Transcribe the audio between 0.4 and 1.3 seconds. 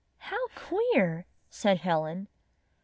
queer!"